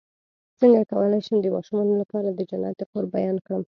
څنګه 0.59 0.81
کولی 0.91 1.19
شم 1.25 1.37
د 1.41 1.47
ماشومانو 1.55 1.93
لپاره 2.01 2.27
د 2.31 2.39
جنت 2.49 2.75
د 2.77 2.81
قرب 2.91 3.09
بیان 3.17 3.37
کړم 3.45 3.59